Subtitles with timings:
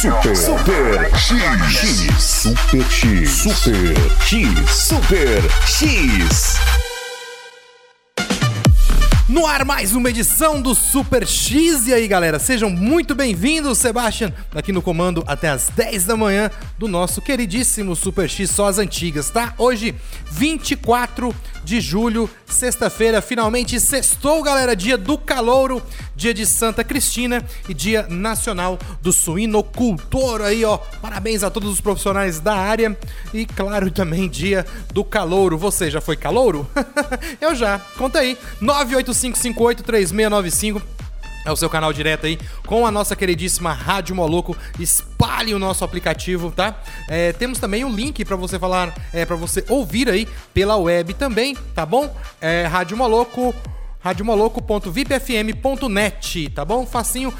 [0.00, 1.34] Super Super X
[1.76, 6.56] X Super X Super X Super X
[9.28, 11.86] No ar mais uma edição do Super X.
[11.86, 13.76] E aí, galera, sejam muito bem-vindos.
[13.76, 18.68] Sebastian aqui no comando até as 10 da manhã do nosso queridíssimo Super X, só
[18.68, 19.52] as antigas, tá?
[19.58, 19.94] Hoje,
[20.32, 24.74] 24 de julho, sexta-feira, finalmente sextou, galera.
[24.74, 25.82] Dia do calouro,
[26.16, 30.78] dia de Santa Cristina e dia nacional do suinocultor aí, ó.
[31.00, 32.96] Parabéns a todos os profissionais da área
[33.32, 35.56] e, claro, também dia do calouro.
[35.58, 36.68] Você já foi calouro?
[37.40, 37.78] Eu já.
[37.96, 38.36] Conta aí.
[38.62, 40.82] 985583695
[41.44, 44.56] é o seu canal direto aí com a nossa queridíssima Rádio Moloco.
[44.78, 46.74] Espalhe o nosso aplicativo, tá?
[47.08, 51.14] É, temos também o link para você falar, é, para você ouvir aí pela web
[51.14, 52.14] também, tá bom?
[52.40, 53.54] É, Rádio Moloco
[54.00, 56.84] radiomoloco.vipfm.net, tá bom?
[56.86, 57.32] Facinho,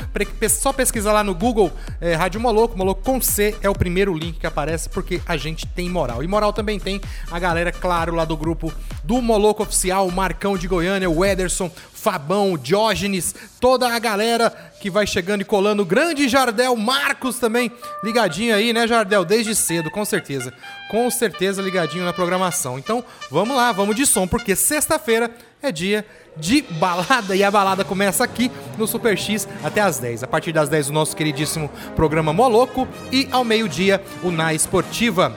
[0.48, 4.38] só pesquisar lá no Google é, Rádio Moloco, Moloco com C é o primeiro link
[4.38, 6.22] que aparece porque a gente tem moral.
[6.22, 7.00] E moral também tem
[7.30, 8.70] a galera, claro, lá do grupo
[9.10, 14.50] do Moloco Oficial, o Marcão de Goiânia, o Ederson, Fabão, Diógenes, toda a galera
[14.80, 17.72] que vai chegando e colando, o grande Jardel, Marcos também,
[18.04, 19.24] ligadinho aí, né, Jardel?
[19.24, 20.54] Desde cedo, com certeza.
[20.88, 22.78] Com certeza ligadinho na programação.
[22.78, 25.28] Então, vamos lá, vamos de som, porque sexta-feira
[25.60, 26.06] é dia
[26.36, 28.48] de balada e a balada começa aqui
[28.78, 30.22] no Super X até às 10.
[30.22, 35.34] A partir das 10 o nosso queridíssimo programa Moloco e ao meio-dia o Na Esportiva.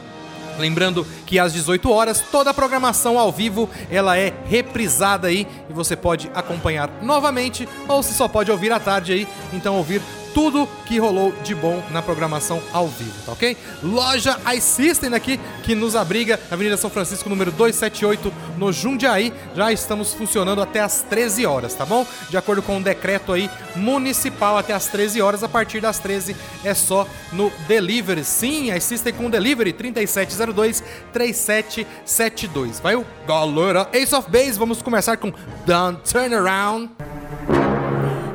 [0.59, 5.74] Lembrando que às 18 horas toda a programação ao vivo ela é reprisada aí e
[5.74, 10.00] você pode acompanhar novamente ou se só pode ouvir à tarde aí, então ouvir
[10.34, 13.56] tudo que rolou de bom na programação ao vivo, tá ok?
[13.84, 19.32] Loja Assistem aqui que nos abriga, Avenida São Francisco, número 278, no Jundiaí.
[19.56, 22.06] Já estamos funcionando até as 13 horas, tá bom?
[22.30, 25.44] De acordo com o um decreto aí municipal, até as 13 horas.
[25.44, 28.24] A partir das 13 é só no delivery.
[28.24, 30.84] Sim, Assistem com delivery 3702
[31.31, 32.81] 3772.
[32.97, 33.88] o galera?
[33.94, 35.31] Ace of Base, vamos começar com
[35.66, 36.89] Don Turn Around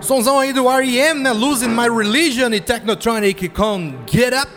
[0.00, 1.32] Sonzão aí do R.E.M., né?
[1.32, 4.52] Losing My Religion e Technotronic com Get Up.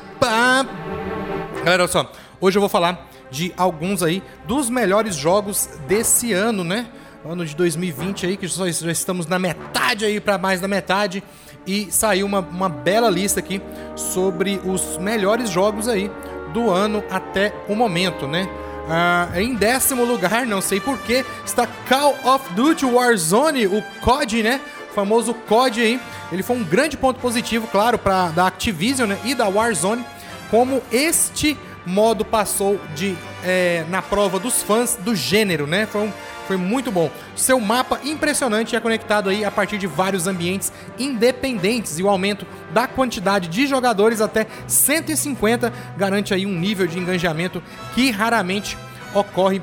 [1.66, 2.10] Galera, olha só.
[2.40, 6.88] Hoje eu vou falar de alguns aí dos melhores jogos desse ano, né?
[7.26, 11.24] Ano de 2020 aí, que já estamos na metade aí, para mais da metade.
[11.68, 13.62] E saiu uma, uma bela lista aqui
[13.96, 16.10] sobre os melhores jogos aí
[16.52, 18.48] do ano até o momento, né?
[18.90, 24.60] Ah, em décimo lugar, não sei porquê, está Call of Duty Warzone, o COD, né?
[24.90, 26.02] O famoso COD aí.
[26.32, 29.18] Ele foi um grande ponto positivo, claro, para da Activision né?
[29.24, 30.06] e da Warzone,
[30.50, 35.86] como este modo passou de é, na prova dos fãs do gênero, né?
[35.86, 36.12] Foi, um,
[36.48, 37.10] foi muito bom.
[37.36, 42.46] Seu mapa impressionante é conectado aí a partir de vários ambientes independentes e o aumento
[42.74, 47.62] da quantidade de jogadores até 150 garante aí um nível de engajamento
[47.94, 48.78] que raramente
[49.14, 49.62] ocorre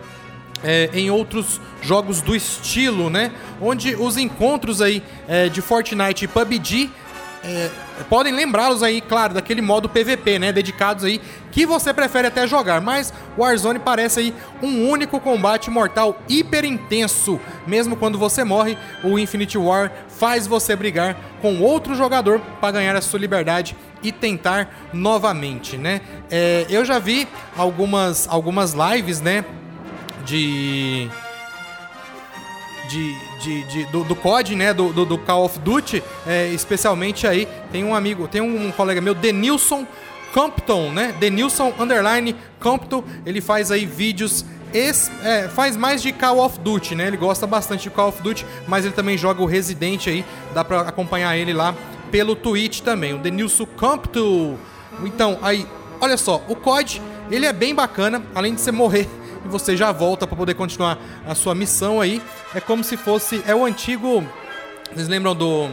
[0.63, 3.33] é, em outros jogos do estilo, né?
[3.61, 6.91] Onde os encontros aí é, de Fortnite e PUBG
[7.45, 7.71] é,
[8.05, 10.53] podem lembrá-los aí, claro, daquele modo PVP, né?
[10.53, 16.21] Dedicados aí que você prefere até jogar, mas Warzone parece aí um único combate mortal
[16.29, 17.41] hiper intenso.
[17.67, 22.97] Mesmo quando você morre, o Infinite War faz você brigar com outro jogador para ganhar
[22.97, 26.01] a sua liberdade e tentar novamente, né?
[26.31, 29.45] É, eu já vi algumas, algumas lives, né?
[30.25, 31.09] De
[32.89, 34.73] de, de, de- do, do COD, né?
[34.75, 39.01] Do, do, do Call of Duty, é, especialmente aí, tem um amigo, tem um colega
[39.01, 39.87] meu, Denilson
[40.33, 41.15] Compton, né?
[41.19, 44.45] Denilson Underline Compton, ele faz aí vídeos
[45.25, 47.07] é, faz mais de Call of Duty, né?
[47.07, 50.63] Ele gosta bastante de Call of Duty, mas ele também joga o Resident aí, dá
[50.63, 51.75] pra acompanhar ele lá
[52.11, 54.59] pelo Twitch também, o Denilson Compto.
[55.05, 55.67] Então, aí,
[56.01, 57.01] olha só, o COD,
[57.31, 59.09] ele é bem bacana, além de você morrer
[59.49, 62.23] e você já volta para poder continuar a sua missão aí.
[62.55, 64.25] É como se fosse, é o antigo,
[64.93, 65.69] vocês lembram do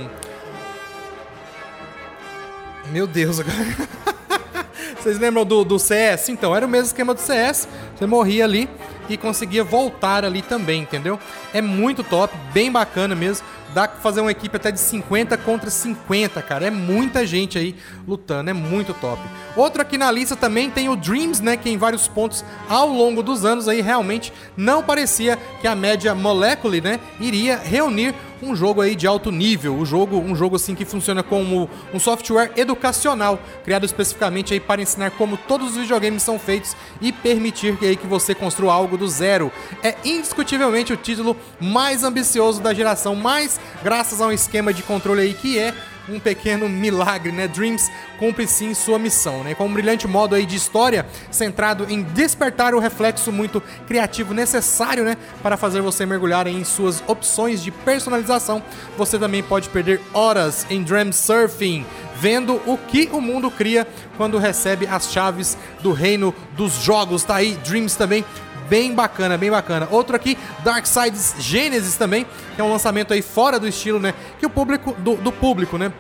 [2.88, 3.56] Meu Deus, agora
[5.00, 6.30] Vocês lembram do, do CS?
[6.30, 7.68] Então, era o mesmo esquema do CS.
[7.96, 8.68] Você morria ali
[9.08, 11.20] e conseguia voltar ali também, entendeu?
[11.54, 13.46] É muito top, bem bacana mesmo.
[13.76, 16.68] Dá pra fazer uma equipe até de 50 contra 50, cara.
[16.68, 17.76] É muita gente aí
[18.08, 19.22] lutando, é muito top.
[19.54, 21.58] Outro aqui na lista também tem o Dreams, né?
[21.58, 26.16] Que em vários pontos ao longo dos anos aí realmente não parecia que a média
[26.16, 27.02] Molecule, né?
[27.20, 31.24] Iria reunir um jogo aí de alto nível, um jogo, um jogo assim que funciona
[31.24, 36.76] como um software educacional, criado especificamente aí para ensinar como todos os videogames são feitos
[37.02, 39.52] e permitir que aí que você construa algo do zero.
[39.84, 45.22] É indiscutivelmente o título mais ambicioso da geração, mas graças a um esquema de controle
[45.22, 45.74] aí que é
[46.08, 47.48] um pequeno milagre, né?
[47.48, 49.54] Dreams cumpre sim sua missão, né?
[49.54, 55.04] Com um brilhante modo aí de história centrado em despertar o reflexo muito criativo necessário,
[55.04, 58.62] né, para fazer você mergulhar em suas opções de personalização.
[58.98, 61.86] Você também pode perder horas em Dream Surfing,
[62.16, 63.88] vendo o que o mundo cria
[64.18, 67.24] quando recebe as chaves do reino dos jogos.
[67.24, 68.24] Tá aí Dreams também
[68.70, 69.88] bem bacana, bem bacana.
[69.92, 72.26] Outro aqui, Darksiders Genesis também,
[72.56, 74.14] que é um lançamento aí fora do estilo, né?
[74.40, 75.92] Que o público, do, do público, né?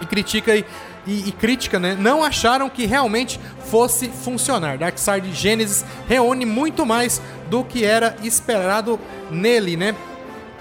[0.00, 0.64] E critica aí.
[1.06, 1.96] E, e, crítica, né?
[1.98, 3.40] Não acharam que realmente
[3.70, 4.76] fosse funcionar.
[4.76, 9.94] Darkseid Genesis reúne muito mais do que era esperado nele, né?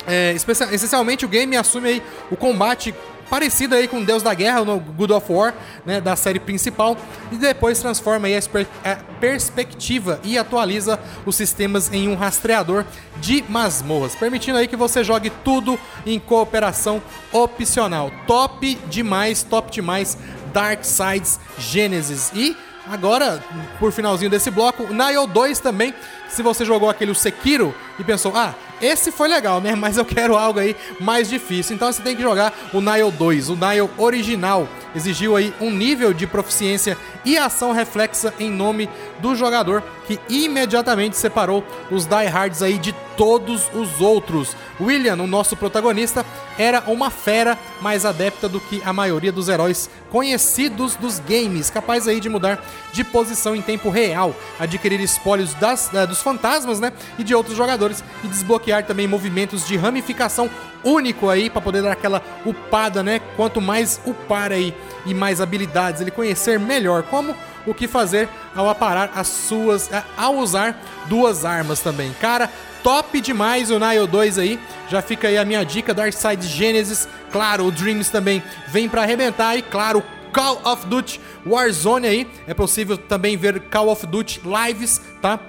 [0.07, 2.95] É, essencialmente o game assume aí o combate
[3.29, 5.53] parecido aí com Deus da Guerra no God of War,
[5.85, 6.97] né, da série principal,
[7.31, 12.85] e depois transforma aí a, perspectiva e atualiza os sistemas em um rastreador
[13.17, 18.11] de masmorras, permitindo aí que você jogue tudo em cooperação opcional.
[18.25, 20.17] Top demais, top demais
[20.53, 22.31] Dark Sides Genesis.
[22.33, 22.55] E
[22.87, 23.43] agora,
[23.79, 25.93] por finalzinho desse bloco, Nile 2 também.
[26.29, 29.75] Se você jogou aquele Sekiro e pensou, ah, esse foi legal, né?
[29.75, 31.75] Mas eu quero algo aí mais difícil.
[31.75, 34.67] Então você tem que jogar o Nile 2, o Nile original.
[34.95, 38.89] Exigiu aí um nível de proficiência e ação reflexa em nome
[39.21, 44.55] do jogador que imediatamente separou os diehards aí de todos os outros.
[44.79, 46.25] William, o nosso protagonista,
[46.57, 52.07] era uma fera mais adepta do que a maioria dos heróis conhecidos dos games, capaz
[52.07, 56.91] aí de mudar de posição em tempo real, adquirir espólios das, uh, dos fantasmas, né,
[57.17, 60.49] e de outros jogadores e desbloquear também movimentos de ramificação
[60.83, 63.19] único aí para poder dar aquela upada, né?
[63.35, 64.73] Quanto mais upar aí
[65.05, 70.37] e mais habilidades ele conhecer melhor como o que fazer ao aparar as suas ao
[70.37, 72.13] usar duas armas também.
[72.19, 72.49] Cara,
[72.83, 74.59] top demais o Nile 2 aí.
[74.89, 77.07] Já fica aí a minha dica Dark Side Genesis.
[77.31, 80.03] Claro, o Dreams também vem para arrebentar e claro,
[80.33, 82.27] Call of Duty Warzone aí.
[82.47, 85.39] É possível também ver Call of Duty lives, tá?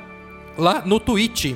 [0.57, 1.55] Lá no Twitch.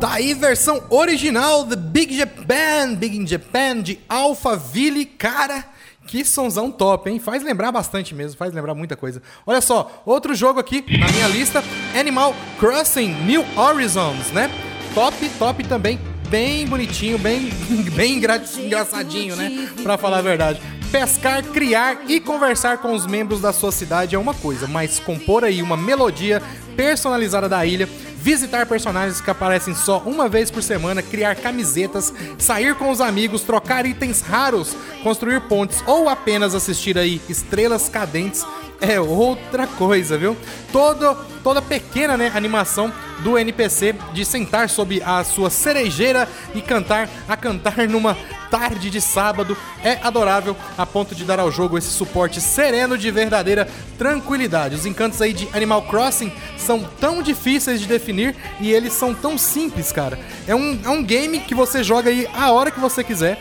[0.00, 5.64] Tá aí versão original The Big Japan, Big in Japan de Alphaville, cara.
[6.06, 7.18] Que sonzão top, hein?
[7.18, 9.22] Faz lembrar bastante mesmo, faz lembrar muita coisa.
[9.46, 11.62] Olha só, outro jogo aqui na minha lista,
[11.98, 14.50] Animal Crossing New Horizons, né?
[14.94, 17.50] Top, top também, bem bonitinho, bem,
[17.94, 19.68] bem engraçadinho, né?
[19.82, 20.60] Pra falar a verdade.
[20.90, 25.42] Pescar, criar e conversar com os membros da sua cidade é uma coisa, mas compor
[25.42, 26.42] aí uma melodia
[26.76, 27.88] personalizada da ilha
[28.22, 33.42] visitar personagens que aparecem só uma vez por semana, criar camisetas, sair com os amigos,
[33.42, 38.46] trocar itens raros, construir pontes ou apenas assistir aí estrelas cadentes
[38.82, 40.36] é outra coisa, viu?
[40.72, 47.08] Todo, toda pequena né, animação do NPC de sentar sob a sua cerejeira e cantar
[47.28, 48.16] a cantar numa
[48.50, 53.10] tarde de sábado é adorável a ponto de dar ao jogo esse suporte sereno de
[53.10, 54.74] verdadeira tranquilidade.
[54.74, 59.38] Os encantos aí de Animal Crossing são tão difíceis de definir e eles são tão
[59.38, 60.18] simples, cara.
[60.46, 63.38] É um, é um game que você joga aí a hora que você quiser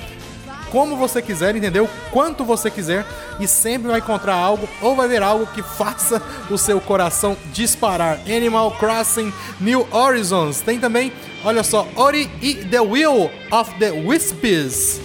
[0.71, 1.89] como você quiser, entendeu?
[2.11, 3.05] Quanto você quiser
[3.39, 8.19] e sempre vai encontrar algo ou vai ver algo que faça o seu coração disparar.
[8.25, 10.61] Animal Crossing New Horizons.
[10.61, 11.11] Tem também,
[11.43, 15.01] olha só, Ori e The Will of the Wisps.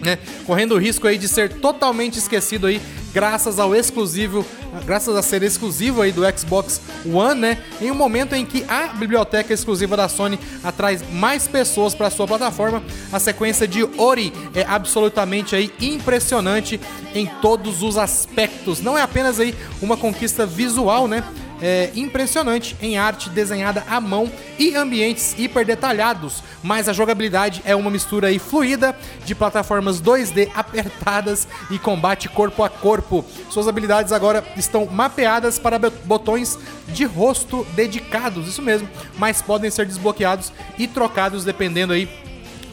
[0.00, 0.18] Né?
[0.46, 2.80] Correndo o risco aí de ser totalmente esquecido aí
[3.14, 4.44] graças ao exclusivo,
[4.84, 7.58] graças a ser exclusivo aí do Xbox One, né?
[7.80, 12.26] Em um momento em que a biblioteca exclusiva da Sony atrai mais pessoas para sua
[12.26, 16.80] plataforma, a sequência de Ori é absolutamente aí impressionante
[17.14, 18.80] em todos os aspectos.
[18.80, 21.22] Não é apenas aí uma conquista visual, né?
[21.60, 27.74] É, impressionante em arte desenhada à mão e ambientes hiper detalhados, mas a jogabilidade é
[27.74, 33.24] uma mistura aí fluida de plataformas 2D apertadas e combate corpo a corpo.
[33.50, 36.58] Suas habilidades agora estão mapeadas para botões
[36.88, 42.08] de rosto dedicados, isso mesmo, mas podem ser desbloqueados e trocados dependendo aí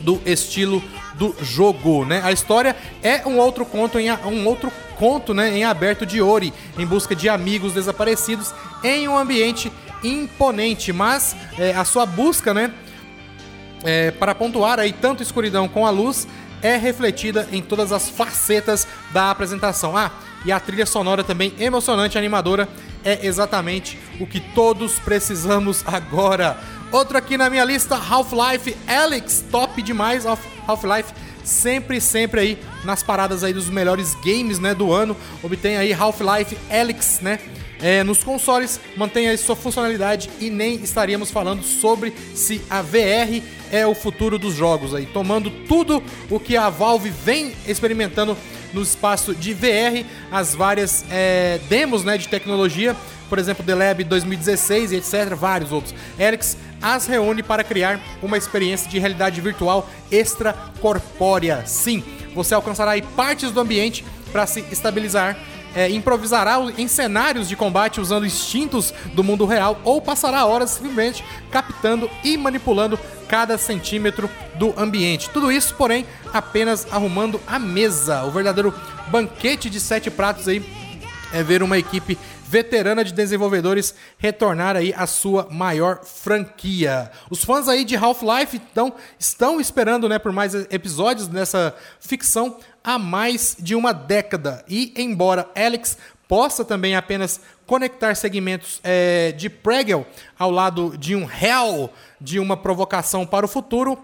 [0.02, 0.82] do estilo
[1.22, 2.20] do jogo, né?
[2.24, 6.52] A história é um outro conto em um outro conto, né, em aberto de Ori,
[6.80, 8.52] em busca de amigos desaparecidos
[8.84, 9.72] em um ambiente
[10.04, 12.74] imponente, mas é, a sua busca, né,
[13.84, 16.28] é, para pontuar aí tanto escuridão com a luz
[16.60, 19.96] é refletida em todas as facetas da apresentação.
[19.96, 20.12] Ah,
[20.44, 22.68] e a trilha sonora também emocionante e animadora
[23.06, 26.58] é exatamente o que todos precisamos agora.
[26.92, 33.46] Outro aqui na minha lista, Half-Life Alyx, top demais, Half-Life sempre, sempre aí nas paradas
[33.46, 35.16] aí dos melhores games, né, do ano.
[35.42, 37.40] Obtém aí Half-Life Alyx, né,
[37.82, 43.42] é, nos consoles, mantém aí sua funcionalidade e nem estaríamos falando sobre se a VR
[43.72, 48.38] é o futuro dos jogos aí, tomando tudo o que a Valve vem experimentando
[48.74, 52.96] no espaço de VR, as várias é, demos, né, de tecnologia,
[53.30, 55.96] por exemplo, The Lab 2016 e etc, vários outros.
[56.20, 61.64] Erix as reúne para criar uma experiência de realidade virtual extracorpórea.
[61.66, 65.38] Sim, você alcançará partes do ambiente para se estabilizar
[65.76, 71.24] é, improvisará em cenários de combate usando instintos do mundo real ou passará horas simplesmente
[71.50, 75.30] captando e manipulando cada centímetro do ambiente.
[75.30, 78.24] Tudo isso, porém, apenas arrumando a mesa.
[78.24, 78.74] O verdadeiro
[79.08, 80.62] banquete de sete pratos aí
[81.34, 82.18] é ver uma equipe
[82.52, 87.10] veterana de desenvolvedores retornar aí a sua maior franquia.
[87.30, 93.00] Os fãs aí de Half-Life então, estão esperando né, por mais episódios dessa ficção há
[93.00, 94.66] mais de uma década.
[94.68, 100.06] E embora Alex possa também apenas conectar segmentos é, de Pregel
[100.38, 101.90] ao lado de um Hell,
[102.20, 103.98] de uma provocação para o futuro,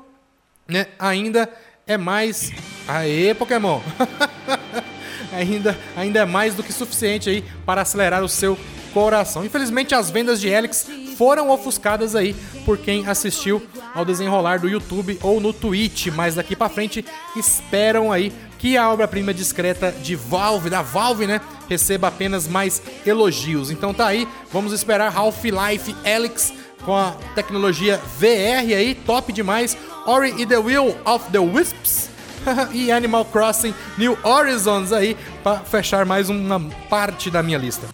[0.66, 1.50] né, ainda
[1.86, 2.54] é mais.
[2.88, 3.82] Aê, Pokémon!
[5.32, 8.58] ainda, ainda é mais do que suficiente aí para acelerar o seu
[8.94, 9.46] coração.
[9.46, 13.62] Infelizmente, as vendas de Helix foram ofuscadas aí por quem assistiu
[13.94, 17.04] ao desenrolar do YouTube ou no Twitch, mas daqui para frente
[17.36, 23.70] esperam aí que a obra-prima discreta de Valve, da Valve, né, receba apenas mais elogios.
[23.70, 26.54] Então tá aí, vamos esperar Half-Life Helix
[26.84, 29.78] com a tecnologia VR aí, top demais.
[30.06, 32.17] Ori e the Will of the Wisps
[32.74, 37.88] e Animal Crossing New Horizons aí para fechar mais uma parte da minha lista.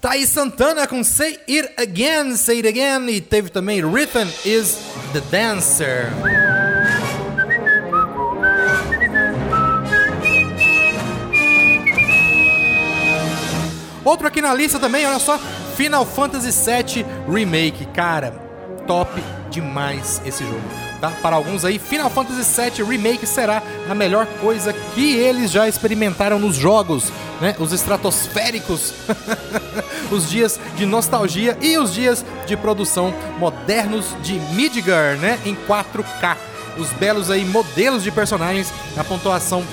[0.00, 4.78] Thaís Santana com Say It Again, Say It Again e teve também Rhythm is
[5.12, 6.08] the Dancer.
[14.04, 15.38] Outro aqui na lista também, olha só,
[15.76, 18.32] Final Fantasy VII Remake, cara,
[18.84, 21.10] top demais esse jogo tá?
[21.20, 26.38] Para alguns aí, Final Fantasy VII Remake será a melhor coisa que eles já experimentaram
[26.38, 27.56] nos jogos, né?
[27.58, 28.94] Os estratosféricos,
[30.12, 35.40] os dias de nostalgia e os dias de produção modernos de Midgar, né?
[35.44, 36.36] Em 4K.
[36.78, 39.64] Os belos aí modelos de personagens, a pontuação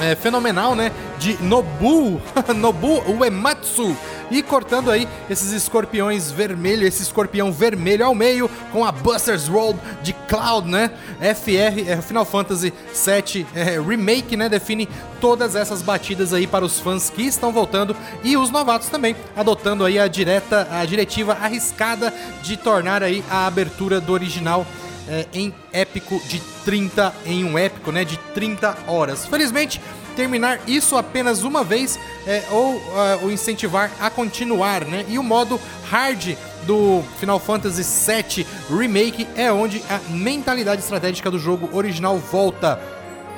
[0.00, 0.92] é, fenomenal, né?
[1.18, 2.20] De Nobu,
[2.54, 3.96] Nobu Uematsu.
[4.28, 9.78] E cortando aí esses escorpiões vermelhos, esse escorpião vermelho ao meio com a Buster's World
[10.02, 10.90] de Cloud, né?
[11.20, 14.48] FR, é, Final Fantasy VII é, Remake, né?
[14.48, 14.88] Define
[15.20, 19.84] todas essas batidas aí para os fãs que estão voltando e os novatos também, adotando
[19.84, 22.12] aí a direta, a diretiva arriscada
[22.42, 24.66] de tornar aí a abertura do original
[25.08, 29.26] é, em épico de 30 em um épico, né, de 30 horas.
[29.26, 29.80] Felizmente,
[30.16, 35.04] terminar isso apenas uma vez é, ou uh, o incentivar a continuar, né?
[35.08, 35.60] E o modo
[35.90, 36.34] hard
[36.66, 42.80] do Final Fantasy VII Remake é onde a mentalidade estratégica do jogo original volta.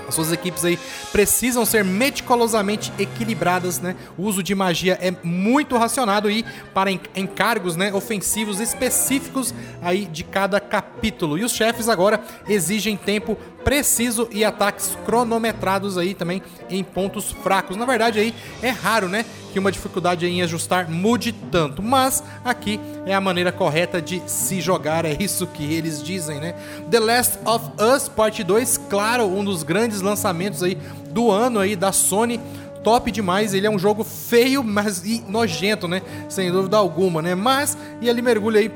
[0.09, 0.79] As suas equipes aí
[1.13, 3.95] precisam ser meticulosamente equilibradas, né?
[4.17, 10.25] O uso de magia é muito racionado e para encargos, né, ofensivos específicos aí de
[10.25, 11.37] cada capítulo.
[11.37, 17.77] E os chefes agora exigem tempo preciso e ataques cronometrados aí também em pontos fracos.
[17.77, 19.27] Na verdade aí é raro, né,
[19.59, 25.05] uma dificuldade em ajustar mude tanto, mas aqui é a maneira correta de se jogar,
[25.05, 26.55] é isso que eles dizem, né?
[26.91, 30.77] The Last of Us Parte 2, claro, um dos grandes lançamentos aí
[31.11, 32.41] do ano aí da Sony
[32.83, 33.55] top demais.
[33.55, 36.03] Ele é um jogo feio, mas e nojento, né?
[36.29, 37.35] Sem dúvida alguma, né?
[37.35, 38.71] Mas e ele mergulha aí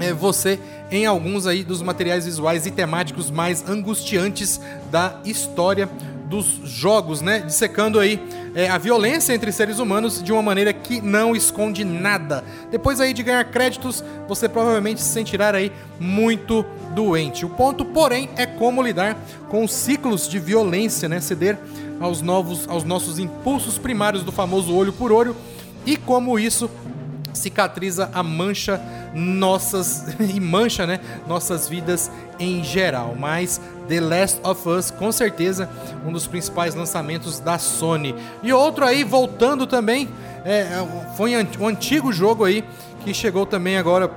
[0.00, 0.58] é, você
[0.90, 5.88] em alguns aí dos materiais visuais e temáticos mais angustiantes da história
[6.34, 7.40] dos jogos, né?
[7.40, 8.20] Dissecando aí
[8.56, 12.42] é, a violência entre seres humanos de uma maneira que não esconde nada.
[12.72, 17.46] Depois aí de ganhar créditos, você provavelmente se sentirá aí muito doente.
[17.46, 19.16] O ponto, porém, é como lidar
[19.48, 21.20] com os ciclos de violência, né?
[21.20, 21.56] Ceder
[22.00, 25.36] aos novos, aos nossos impulsos primários do famoso olho por olho
[25.86, 26.68] e como isso
[27.32, 28.80] cicatriza a mancha
[29.14, 33.14] nossas e mancha, né, nossas vidas em geral.
[33.18, 35.68] Mas The Last of Us, com certeza,
[36.04, 38.14] um dos principais lançamentos da Sony.
[38.42, 40.08] E outro aí, voltando também,
[40.44, 40.66] é,
[41.16, 42.64] foi um antigo jogo aí
[43.04, 44.10] que chegou também agora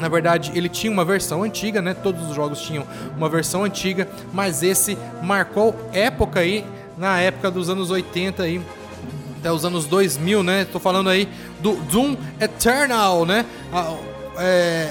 [0.00, 1.94] na verdade, ele tinha uma versão antiga, né?
[1.94, 2.84] Todos os jogos tinham
[3.16, 6.66] uma versão antiga, mas esse marcou época aí,
[6.98, 8.60] na época dos anos 80 aí,
[9.38, 10.66] até os anos 2000, né?
[10.70, 11.28] Tô falando aí
[11.60, 13.46] do Doom Eternal, né?
[14.38, 14.90] é,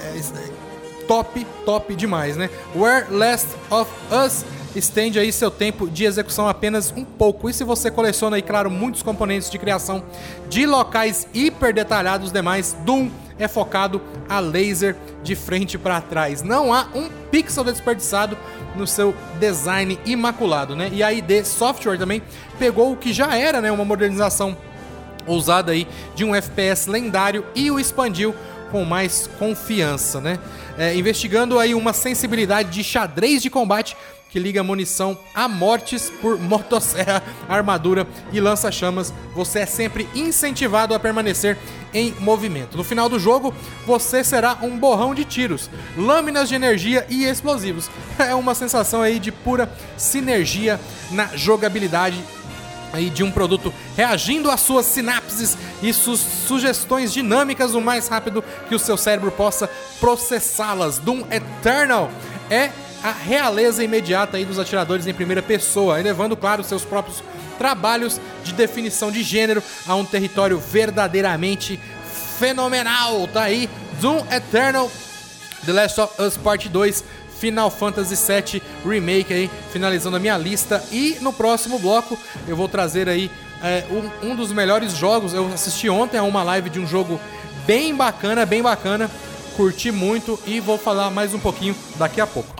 [1.07, 2.50] top, top demais, né?
[2.75, 4.45] Where Last of Us
[4.75, 7.50] estende aí seu tempo de execução apenas um pouco.
[7.50, 10.03] E se você coleciona aí, claro, muitos componentes de criação
[10.50, 16.41] de locais hiper detalhados demais, Doom é focado a laser de frente para trás.
[16.41, 18.38] Não há um pixel desperdiçado
[18.75, 20.89] no seu design imaculado, né?
[20.91, 22.21] E a ID Software também
[22.59, 24.55] pegou o que já era, né, uma modernização
[25.25, 28.35] ousada aí de um FPS lendário e o expandiu
[28.72, 30.39] com mais confiança, né?
[30.77, 33.95] É, investigando aí uma sensibilidade de xadrez de combate
[34.36, 39.13] que liga munição a mortes por motosserra, armadura e lança-chamas.
[39.34, 41.57] Você é sempre incentivado a permanecer
[41.93, 42.75] em movimento.
[42.75, 43.53] No final do jogo,
[43.86, 47.89] você será um borrão de tiros, lâminas de energia e explosivos.
[48.19, 50.79] É uma sensação aí de pura sinergia
[51.12, 52.22] na jogabilidade
[52.95, 58.43] aí de um produto reagindo às suas sinapses e suas sugestões dinâmicas o mais rápido
[58.67, 60.97] que o seu cérebro possa processá-las.
[60.97, 62.11] Doom Eternal
[62.49, 62.71] é
[63.03, 67.21] a realeza imediata aí dos atiradores em primeira pessoa, elevando, claro, seus próprios
[67.57, 71.79] trabalhos de definição de gênero a um território verdadeiramente
[72.39, 73.27] fenomenal.
[73.27, 73.69] Tá aí
[74.01, 74.91] Doom Eternal,
[75.65, 77.03] The Last of Us Part 2,
[77.39, 80.83] Final Fantasy VII Remake aí, finalizando a minha lista.
[80.91, 82.17] E no próximo bloco
[82.48, 83.29] eu vou trazer aí
[83.64, 85.34] é, um, um dos melhores jogos.
[85.34, 87.20] Eu assisti ontem a uma live de um jogo
[87.66, 89.10] bem bacana, bem bacana.
[89.55, 92.53] Curti muito e vou falar mais um pouquinho daqui a pouco.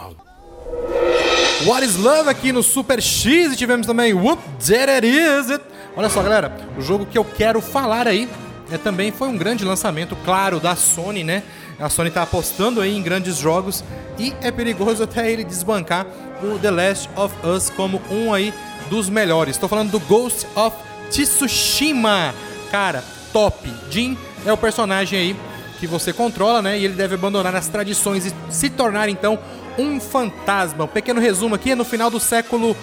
[1.66, 5.64] What is Love aqui no Super X e tivemos também Whoop Did It Is It.
[5.96, 8.30] Olha só, galera, o jogo que eu quero falar aí
[8.72, 11.44] é, também foi um grande lançamento, claro, da Sony, né?
[11.80, 13.84] A Sony tá apostando aí em grandes jogos
[14.18, 16.06] e é perigoso até ele desbancar
[16.42, 18.54] o The Last of Us como um aí
[18.90, 19.56] dos melhores.
[19.56, 20.76] Estou falando do Ghost of
[21.10, 22.34] Tsushima.
[22.72, 23.72] Cara, top.
[23.90, 25.36] Jin é o personagem aí
[25.80, 26.80] que você controla, né?
[26.80, 29.38] E ele deve abandonar as tradições e se tornar então
[29.78, 30.86] um fantasma.
[30.86, 32.76] Um pequeno resumo aqui, no final do século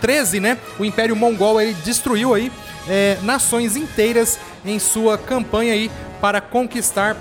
[0.00, 0.58] 13, né?
[0.78, 2.50] O Império Mongol ele destruiu aí
[2.88, 7.16] é, nações inteiras em sua campanha aí para conquistar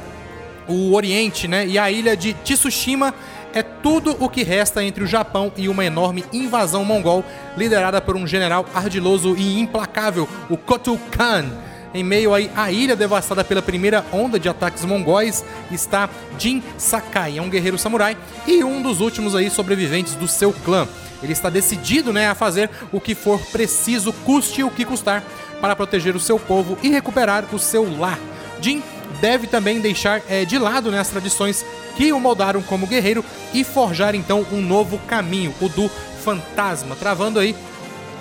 [0.70, 1.68] o Oriente, né?
[1.68, 3.14] E a ilha de Tsushima
[3.54, 7.26] é tudo o que resta entre o Japão e uma enorme invasão mongol
[7.58, 11.46] liderada por um general ardiloso e implacável, o Kotu Khan.
[11.92, 17.40] Em meio aí à ilha devastada pela primeira onda de ataques mongóis está Jin Sakai,
[17.40, 20.88] é um guerreiro samurai e um dos últimos aí sobreviventes do seu clã.
[21.24, 25.24] Ele está decidido, né, a fazer o que for preciso, custe o que custar,
[25.60, 28.20] para proteger o seu povo e recuperar o seu lar.
[28.62, 28.84] Jin
[29.22, 33.64] deve também deixar é, de lado né, as tradições que o moldaram como guerreiro e
[33.64, 35.90] forjar então um novo caminho, o do
[36.24, 37.56] fantasma, travando aí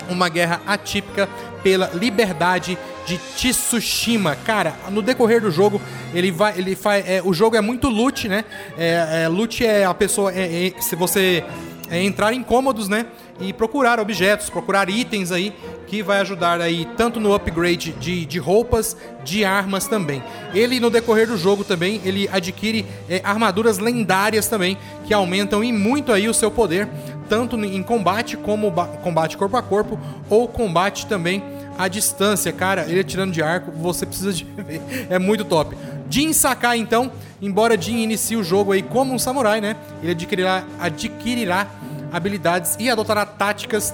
[0.09, 1.29] uma guerra atípica
[1.63, 4.35] pela liberdade de Tsushima.
[4.35, 5.81] Cara, no decorrer do jogo,
[6.13, 6.57] ele vai.
[6.57, 7.07] Ele faz.
[7.07, 8.45] É, o jogo é muito loot, né?
[8.77, 10.31] É, é, loot é a pessoa.
[10.33, 11.43] É, é, se você
[11.89, 13.05] é, entrar em cômodos, né?
[13.39, 15.53] E procurar objetos, procurar itens aí
[15.87, 20.21] que vai ajudar aí tanto no upgrade de, de roupas, de armas também.
[20.53, 25.71] Ele no decorrer do jogo também ele adquire é, armaduras lendárias também que aumentam e
[25.71, 26.87] muito aí o seu poder
[27.29, 28.71] tanto em combate como
[29.03, 29.99] combate corpo a corpo
[30.29, 31.43] ou combate também
[31.77, 34.81] à distância, cara, ele atirando de arco, você precisa de ver.
[35.09, 35.77] É muito top.
[36.09, 37.09] Jin Sakai, então,
[37.41, 39.77] embora Jin inicie o jogo aí como um samurai, né?
[40.01, 41.67] Ele adquirirá, adquirirá
[42.11, 43.93] habilidades e adotará táticas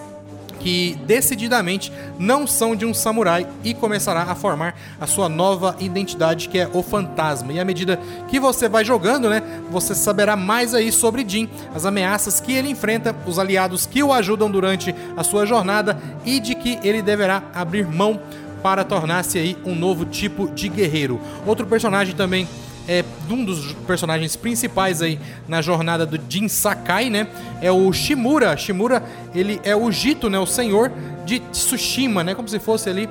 [0.65, 6.49] que decididamente não são de um samurai e começará a formar a sua nova identidade
[6.49, 7.54] que é o fantasma.
[7.54, 11.86] E à medida que você vai jogando, né, você saberá mais aí sobre Jin, as
[11.86, 16.56] ameaças que ele enfrenta, os aliados que o ajudam durante a sua jornada e de
[16.56, 18.19] que ele deverá abrir mão
[18.63, 21.21] para tornar-se aí um novo tipo de guerreiro.
[21.45, 22.47] Outro personagem também
[22.88, 27.28] é um dos personagens principais aí na jornada do Jin Sakai, né?
[27.62, 28.56] É o Shimura.
[28.58, 30.39] Shimura, ele é o Jito, né?
[30.39, 30.91] O senhor
[31.26, 32.36] de Tsushima, né?
[32.36, 33.10] Como se fosse ali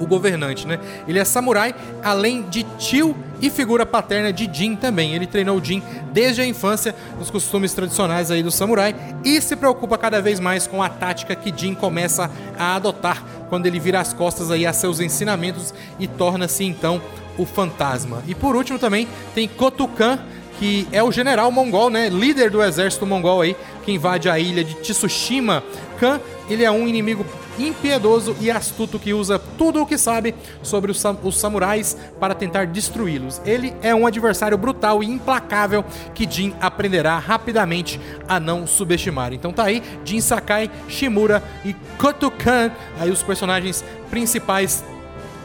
[0.00, 0.78] o governante, né?
[1.06, 5.14] Ele é samurai, além de tio e figura paterna de Jin também.
[5.14, 9.98] Ele treinou Jin desde a infância nos costumes tradicionais aí do samurai e se preocupa
[9.98, 14.12] cada vez mais com a tática que Jin começa a adotar quando ele vira as
[14.12, 17.02] costas aí a seus ensinamentos e torna-se então
[17.38, 18.22] o fantasma.
[18.26, 20.18] E por último também tem Kotukan,
[20.58, 24.62] que é o general mongol, né, líder do exército mongol aí, que invade a ilha
[24.62, 25.62] de Tsushima.
[25.98, 27.24] Khan, ele é um inimigo
[27.58, 32.34] impiedoso e astuto que usa tudo o que sabe sobre os, sam os samurais para
[32.34, 33.40] tentar destruí-los.
[33.44, 39.32] Ele é um adversário brutal e implacável que Jin aprenderá rapidamente a não subestimar.
[39.32, 44.84] Então tá aí Jin Sakai, Shimura e Kotukan, aí os personagens principais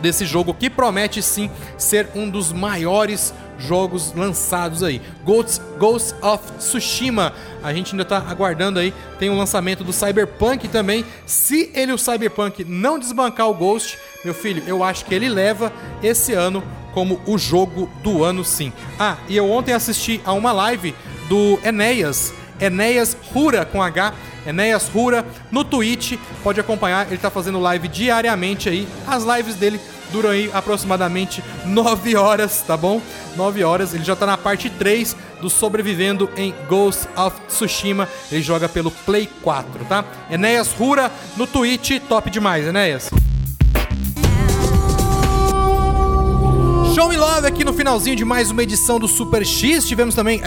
[0.01, 5.01] desse jogo que promete sim ser um dos maiores jogos lançados aí.
[5.23, 7.33] Ghost, Ghost of Tsushima,
[7.63, 8.93] a gente ainda tá aguardando aí.
[9.19, 11.03] Tem o lançamento do Cyberpunk também.
[11.25, 15.71] Se ele, o Cyberpunk, não desbancar o Ghost, meu filho, eu acho que ele leva
[16.03, 18.71] esse ano como o jogo do ano sim.
[18.99, 20.95] Ah, e eu ontem assisti a uma live
[21.29, 24.13] do Enéas, Enéas Rura com H.
[24.45, 28.87] Enéas Rura no Twitch, pode acompanhar, ele tá fazendo live diariamente aí.
[29.05, 29.79] As lives dele
[30.11, 33.01] duram aí aproximadamente 9 horas, tá bom?
[33.35, 38.07] 9 horas, ele já tá na parte 3 do Sobrevivendo em Ghost of Tsushima.
[38.31, 40.05] Ele joga pelo Play 4, tá?
[40.31, 43.09] Enéas Rura no Twitch, top demais, Enéas.
[46.95, 49.85] Show me love aqui no finalzinho de mais uma edição do Super X.
[49.87, 50.41] Tivemos também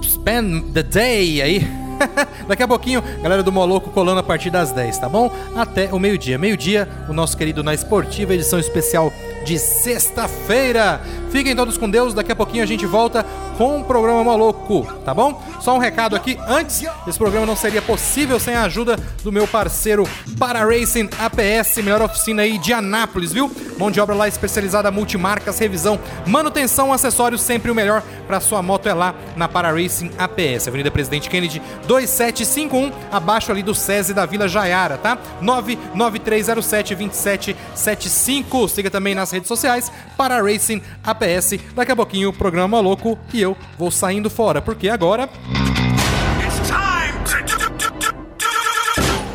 [0.00, 1.80] Expand the Day aí
[2.48, 5.30] Daqui a pouquinho, galera do Moloco colando a partir das 10, tá bom?
[5.54, 6.38] Até o meio-dia.
[6.38, 9.12] Meio-dia, o nosso querido Na Esportiva, edição especial
[9.44, 11.00] de sexta-feira.
[11.30, 13.24] Fiquem todos com Deus, daqui a pouquinho a gente volta
[13.56, 15.40] com o programa maluco, tá bom?
[15.60, 19.46] Só um recado aqui, antes, esse programa não seria possível sem a ajuda do meu
[19.46, 23.50] parceiro Para Racing APS, melhor oficina aí de Anápolis, viu?
[23.78, 28.88] Mão de obra lá especializada, multimarcas, revisão, manutenção, acessórios, sempre o melhor para sua moto
[28.88, 34.26] é lá na Para Racing APS, Avenida Presidente Kennedy 2751, abaixo ali do SESI da
[34.26, 35.18] Vila Jaiara, tá?
[35.40, 38.68] 99307 2775.
[38.68, 41.58] Siga também nas redes sociais Para Racing APS.
[41.74, 45.28] Daqui a pouquinho o programa louco e eu vou saindo fora, porque agora.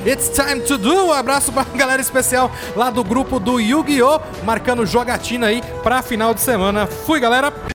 [0.06, 1.08] It's time to do!
[1.08, 4.20] Um abraço pra galera especial lá do grupo do Yu-Gi-Oh!
[4.44, 6.86] Marcando jogatina aí pra final de semana.
[6.86, 7.74] Fui, galera!